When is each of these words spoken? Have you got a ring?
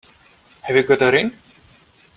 Have 0.61 0.75
you 0.77 0.81
got 0.81 1.03
a 1.03 1.11
ring? 1.11 1.31